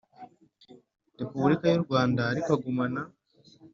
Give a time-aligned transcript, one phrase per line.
[1.19, 3.01] Repubulika y u Rwanda ariko agumana